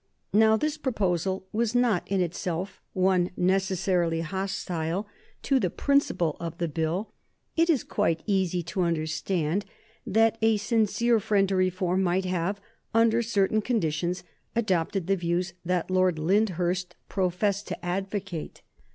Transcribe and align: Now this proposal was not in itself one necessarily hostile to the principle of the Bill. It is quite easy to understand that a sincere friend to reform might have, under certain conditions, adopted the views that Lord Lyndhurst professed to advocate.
Now 0.33 0.57
this 0.57 0.79
proposal 0.79 1.45
was 1.53 1.75
not 1.75 2.07
in 2.11 2.21
itself 2.21 2.81
one 2.93 3.29
necessarily 3.37 4.21
hostile 4.21 5.07
to 5.43 5.59
the 5.59 5.69
principle 5.69 6.35
of 6.39 6.57
the 6.57 6.67
Bill. 6.67 7.13
It 7.55 7.69
is 7.69 7.83
quite 7.83 8.23
easy 8.25 8.63
to 8.63 8.81
understand 8.81 9.63
that 10.07 10.39
a 10.41 10.57
sincere 10.57 11.19
friend 11.19 11.47
to 11.49 11.55
reform 11.55 12.01
might 12.01 12.25
have, 12.25 12.59
under 12.95 13.21
certain 13.21 13.61
conditions, 13.61 14.23
adopted 14.55 15.05
the 15.05 15.15
views 15.15 15.53
that 15.63 15.91
Lord 15.91 16.17
Lyndhurst 16.17 16.95
professed 17.07 17.67
to 17.67 17.85
advocate. 17.85 18.63